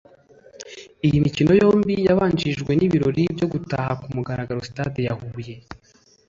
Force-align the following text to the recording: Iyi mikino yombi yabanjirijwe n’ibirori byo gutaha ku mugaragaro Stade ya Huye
Iyi 1.05 1.17
mikino 1.25 1.51
yombi 1.61 1.93
yabanjirijwe 2.07 2.71
n’ibirori 2.75 3.23
byo 3.35 3.47
gutaha 3.53 3.91
ku 4.01 4.07
mugaragaro 4.15 4.59
Stade 4.69 4.99
ya 5.07 5.13
Huye 5.19 5.55